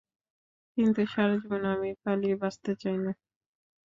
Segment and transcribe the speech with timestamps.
[0.77, 3.11] কিন্তু সারাজীবন আমি পালিয়ে বাঁচতে চাই না।